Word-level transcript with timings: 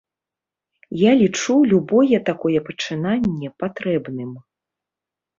Я 0.99 1.09
лічу 1.19 1.57
любое 1.73 2.17
такое 2.29 2.59
пачынанне 2.69 3.51
патрэбным. 3.65 4.31